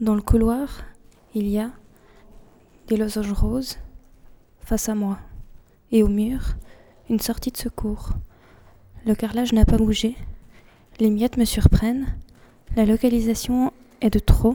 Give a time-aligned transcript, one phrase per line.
[0.00, 0.84] Dans le couloir,
[1.34, 1.72] il y a
[2.86, 3.78] des losanges roses
[4.60, 5.18] face à moi,
[5.90, 6.54] et au mur,
[7.10, 8.10] une sortie de secours.
[9.06, 10.14] Le carrelage n'a pas bougé,
[11.00, 12.06] les miettes me surprennent,
[12.76, 14.54] la localisation est de trop,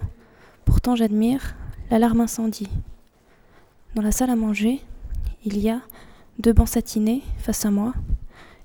[0.63, 1.57] pourtant j'admire
[1.91, 2.69] l'alarme incendie.
[3.95, 4.79] Dans la salle à manger,
[5.43, 5.81] il y a
[6.39, 7.93] deux bancs satinés face à moi,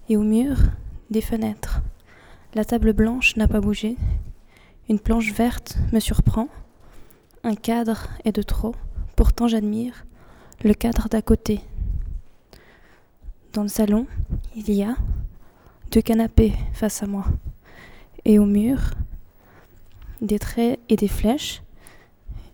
[0.09, 0.57] et au mur,
[1.11, 1.83] des fenêtres.
[2.55, 3.97] La table blanche n'a pas bougé,
[4.89, 6.49] une planche verte me surprend,
[7.45, 8.75] un cadre est de trop,
[9.17, 10.05] pourtant j'admire
[10.65, 11.61] le cadre d'à côté.
[13.53, 14.07] Dans le salon,
[14.57, 14.97] il y a
[15.91, 17.25] deux canapés face à moi.
[18.25, 18.79] Et au mur,
[20.21, 21.63] des traits et des flèches.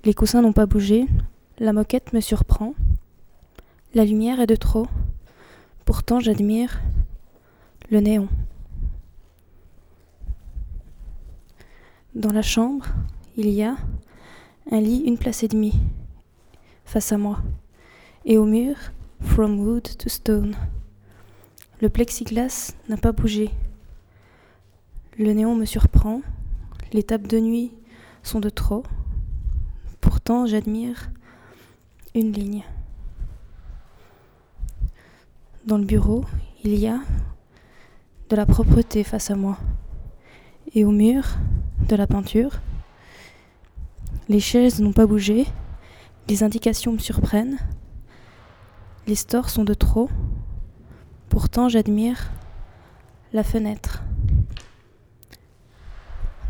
[0.05, 1.07] Les coussins n'ont pas bougé.
[1.59, 2.75] La moquette me surprend.
[3.95, 4.87] La lumière est de trop.
[5.85, 6.81] Pourtant j'admire
[7.91, 8.29] le néon.
[12.15, 12.87] Dans la chambre,
[13.37, 13.77] il y a
[14.71, 15.79] un lit une place et demie
[16.85, 17.39] face à moi,
[18.25, 18.77] et au mur,
[19.21, 20.55] From Wood to Stone.
[21.81, 23.51] Le plexiglas n'a pas bougé.
[25.19, 26.21] Le néon me surprend,
[26.93, 27.73] les tables de nuit
[28.23, 28.85] sont de trop.
[30.01, 31.11] Pourtant, j'admire
[32.15, 32.65] une ligne.
[35.67, 36.25] Dans le bureau,
[36.63, 37.01] il y a
[38.29, 39.59] de la propreté face à moi.
[40.75, 41.25] Et au mur,
[41.89, 42.61] de la peinture.
[44.27, 45.47] Les chaises n'ont pas bougé,
[46.29, 47.59] les indications me surprennent,
[49.07, 50.09] les stores sont de trop,
[51.29, 52.31] pourtant j'admire
[53.35, 54.03] la fenêtre.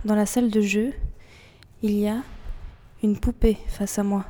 [0.04, 0.92] Dans la salle de jeu,
[1.82, 2.22] il y a
[3.02, 4.24] une poupée face à moi,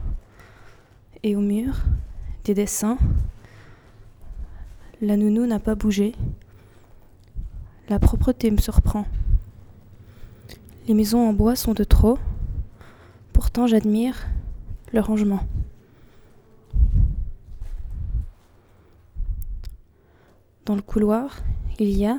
[1.22, 1.74] et au mur,
[2.44, 2.96] des dessins.
[5.02, 6.14] La nounou n'a pas bougé,
[7.90, 9.04] la propreté me surprend.
[10.88, 12.18] Les maisons en bois sont de trop,
[13.34, 14.26] pourtant j'admire
[14.92, 15.40] le rangement.
[20.64, 21.40] Dans le couloir,
[21.78, 22.18] il y a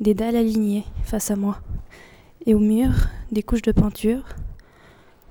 [0.00, 1.60] des dalles alignées face à moi,
[2.44, 2.90] et au mur,
[3.32, 4.24] des couches de peinture.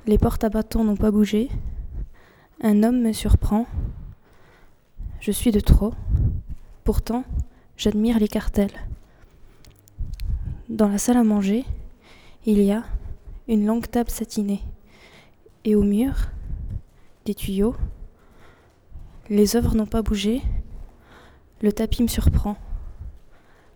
[0.08, 1.50] Les portes à bâtons n'ont pas bougé.
[2.62, 3.68] Un homme me surprend.
[5.20, 5.94] Je suis de trop.
[6.86, 7.24] Pourtant,
[7.78, 8.88] j'admire les cartels.
[10.70, 11.66] Dans la salle à manger,
[12.46, 12.84] il y a
[13.48, 14.62] une longue table satinée
[15.66, 16.14] et au mur,
[17.26, 17.76] des tuyaux.
[19.30, 20.42] Les œuvres n'ont pas bougé.
[21.62, 22.58] Le tapis me surprend.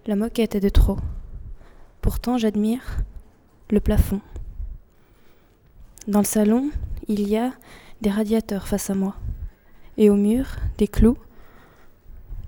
[0.06, 0.98] La moquette est de trop.
[2.02, 3.00] Pourtant, j'admire
[3.70, 4.22] le plafond.
[6.08, 6.70] Dans le salon,
[7.08, 7.52] il y a
[8.02, 9.16] des radiateurs face à moi.
[9.98, 11.18] Et au mur, des clous.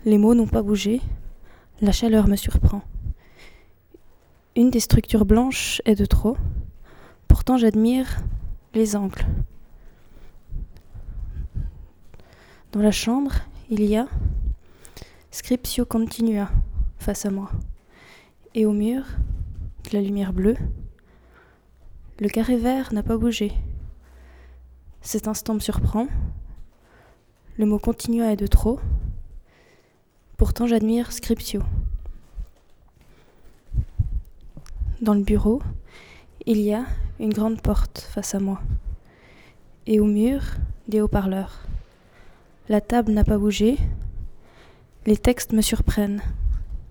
[0.06, 1.02] Les mots n'ont pas bougé.
[1.82, 2.82] La chaleur me surprend.
[4.56, 6.38] Une des structures blanches est de trop.
[7.28, 8.22] Pourtant, j'admire
[8.74, 9.26] les angles.
[12.72, 13.34] Dans la chambre,
[13.70, 14.08] il y a
[15.32, 16.50] Scriptio continua
[17.00, 17.50] face à moi.
[18.54, 19.04] Et au mur,
[19.86, 20.58] de la lumière bleue.
[22.20, 23.54] Le carré vert n'a pas bougé.
[25.02, 26.08] Cet instant me surprend.
[27.58, 28.80] Le mot continua est de trop.
[30.38, 31.62] Pourtant, j'admire Scriptio.
[35.02, 35.62] Dans le bureau,
[36.46, 36.86] il y a
[37.20, 38.62] une grande porte face à moi.
[39.86, 40.42] Et au mur,
[40.88, 41.62] des haut-parleurs.
[42.68, 43.78] La table n'a pas bougé.
[45.06, 46.22] Les textes me surprennent.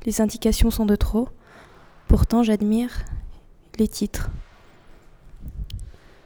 [0.04, 1.28] Les indications sont de trop.
[2.09, 3.04] Pourtant, j'admire
[3.78, 4.31] les titres.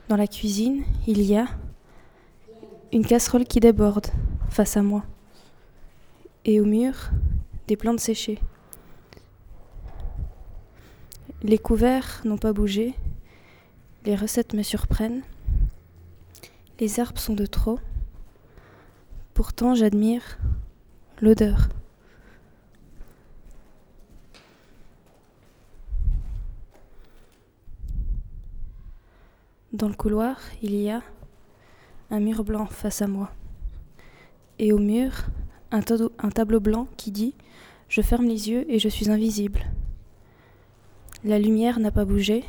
[0.09, 1.47] Dans la cuisine, il y a
[2.93, 4.09] une casserole qui déborde
[4.51, 5.05] face à moi.
[6.45, 7.11] Et au mur,
[7.69, 8.39] des plantes séchées.
[11.43, 12.95] Les couverts n'ont pas bougé.
[14.05, 15.23] Les recettes me surprennent.
[16.81, 17.79] Les herbes sont de trop.
[19.35, 20.39] Pourtant, j'admire
[21.21, 21.69] l'odeur.
[29.73, 31.03] Dans le couloir, il y a
[32.11, 33.31] un mur blanc face à moi.
[34.59, 35.13] Et au mur,
[35.71, 35.81] un,
[36.19, 37.35] un tableau blanc qui dit⁇
[37.89, 39.61] Je ferme les yeux et je suis invisible⁇
[41.25, 42.43] la lumière n'a pas bougé.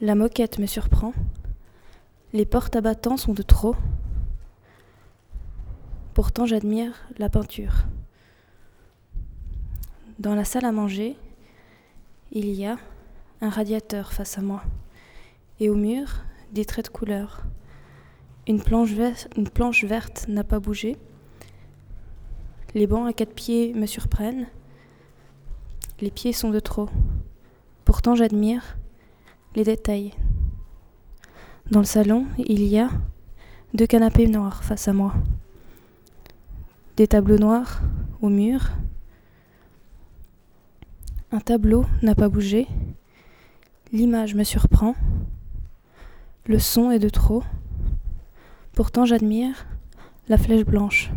[0.00, 1.12] La moquette me surprend.
[2.32, 3.74] Les portes à battants sont de trop.
[6.14, 7.72] Pourtant, j'admire la peinture.
[10.20, 11.16] Dans la salle à manger,
[12.30, 12.76] il y a
[13.40, 14.62] un radiateur face à moi.
[15.58, 16.22] Et au mur,
[16.52, 17.42] des traits de couleur.
[18.46, 20.96] Une planche, verte, une planche verte n'a pas bougé.
[22.72, 24.46] Les bancs à quatre pieds me surprennent.
[26.00, 26.88] Les pieds sont de trop.
[27.84, 28.76] Pourtant, j'admire
[29.64, 30.14] détails.
[31.70, 32.88] Dans le salon, il y a
[33.74, 35.14] deux canapés noirs face à moi.
[36.96, 37.80] Des tableaux noirs
[38.22, 38.70] au mur.
[41.30, 42.66] Un tableau n'a pas bougé.
[43.92, 44.94] L'image me surprend.
[46.46, 47.42] Le son est de trop.
[48.72, 49.66] Pourtant j'admire
[50.28, 51.10] la flèche blanche.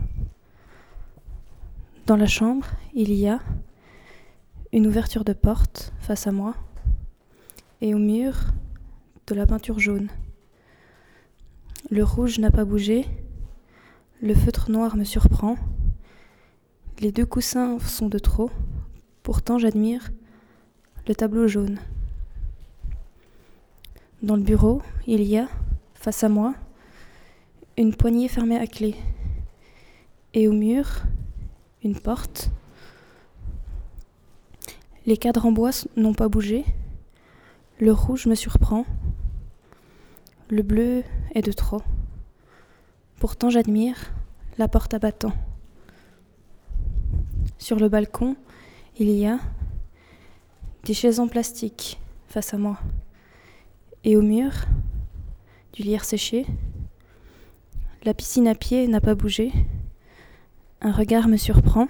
[2.07, 3.39] Dans la chambre, il y a
[4.73, 6.55] une ouverture de porte face à moi
[7.81, 8.36] et au mur
[9.28, 10.10] de la peinture jaune.
[11.89, 13.06] Le rouge n'a pas bougé,
[14.22, 15.57] le feutre noir me surprend,
[17.00, 18.51] les deux coussins sont de trop,
[19.24, 20.12] pourtant j'admire
[21.07, 21.80] le tableau jaune.
[24.22, 25.50] Dans le bureau, il y a,
[25.95, 26.54] face à moi,
[27.77, 28.95] une poignée fermée à clé,
[30.36, 31.01] et au mur,
[31.84, 32.51] une porte.
[35.07, 36.63] Les cadres en bois n'ont pas bougé,
[37.81, 38.86] le rouge me surprend,
[40.50, 41.81] le bleu est de trop.
[43.18, 44.13] Pourtant j'admire
[44.60, 45.33] la porte à battant.
[47.57, 48.36] Sur le balcon,
[49.00, 49.39] il y a
[50.83, 52.78] des chaises en plastique face à moi.
[54.04, 54.51] Et au mur,
[55.74, 56.45] du lierre séché,
[58.04, 59.51] la piscine à pied n'a pas bougé.
[60.81, 61.88] Un regard me surprend.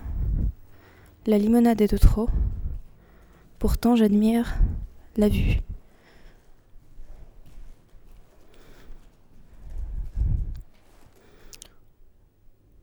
[1.25, 2.29] La limonade est de trop.
[3.59, 4.55] Pourtant j'admire
[5.17, 5.59] la vue.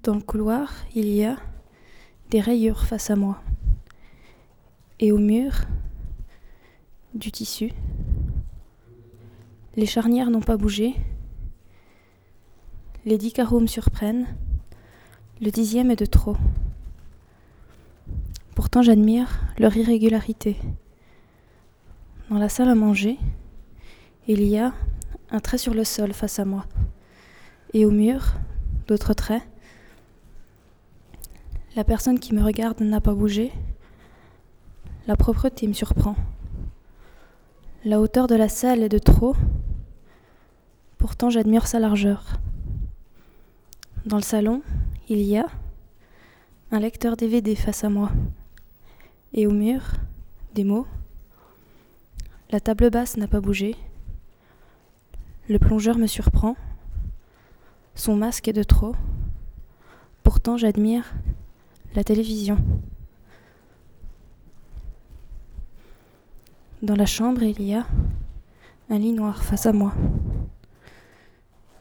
[0.02, 1.36] Dans le couloir, il y a
[2.30, 3.42] des rayures face à moi.
[5.00, 5.52] Et au mur,
[7.14, 7.72] du tissu.
[9.76, 10.94] Les charnières n'ont pas bougé.
[13.04, 14.26] Les dix carreaux me surprennent.
[15.40, 16.36] Le dixième est de trop.
[18.54, 19.28] Pourtant j'admire
[19.58, 20.56] leur irrégularité.
[22.30, 23.18] Dans la salle à manger,
[24.26, 24.74] il y a
[25.30, 26.66] un trait sur le sol face à moi.
[27.72, 28.34] Et au mur,
[28.86, 29.42] d'autres traits.
[31.78, 33.52] La personne qui me regarde n'a pas bougé.
[35.06, 36.16] La propreté me surprend.
[37.84, 39.36] La hauteur de la salle est de trop.
[40.96, 42.40] Pourtant j'admire sa largeur.
[44.06, 44.60] Dans le salon,
[45.08, 45.46] il y a
[46.72, 48.10] un lecteur DVD face à moi.
[49.32, 49.82] Et au mur,
[50.56, 50.88] des mots.
[52.50, 53.76] La table basse n'a pas bougé.
[55.48, 56.56] Le plongeur me surprend.
[57.94, 58.96] Son masque est de trop.
[60.24, 61.14] Pourtant j'admire
[61.94, 62.58] la télévision.
[66.82, 67.86] Dans la chambre, il y a
[68.90, 69.92] un lit noir face à moi.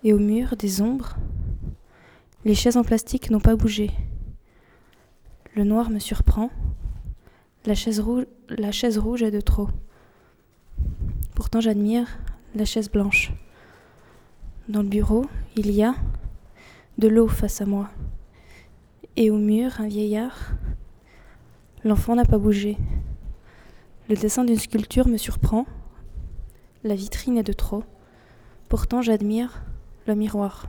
[0.03, 1.15] Et au mur, des ombres.
[2.45, 3.91] Les chaises en plastique n'ont pas bougé.
[5.55, 6.49] Le noir me surprend.
[7.65, 9.69] La chaise, rouge, est de trop.
[11.35, 12.07] Pourtant, j'admire
[12.55, 13.31] la chaise blanche.
[14.69, 15.25] Dans le bureau,
[15.55, 15.95] il y a
[16.97, 17.89] de l'eau face à moi
[19.17, 20.51] et au mur un vieillard.
[21.83, 22.77] L'enfant n'a pas bougé.
[24.09, 25.65] Le dessin d'une sculpture me surprend.
[26.83, 27.83] La vitrine est de trop.
[28.69, 29.63] Pourtant j'admire
[30.05, 30.67] le miroir.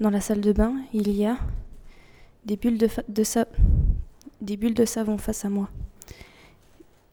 [0.00, 1.36] Dans la salle de bain, il y a
[2.44, 5.68] des bulles de, savon face à moi.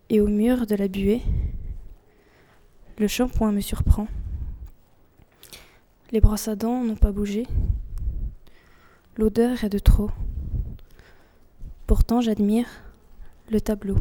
[0.09, 1.23] Et au mur de la buée,
[2.99, 4.07] le shampoing me surprend.
[6.11, 7.47] Les brosses à dents n'ont pas bougé.
[9.17, 10.11] L'odeur est de trop.
[11.87, 12.67] Pourtant j'admire
[13.49, 13.95] le tableau.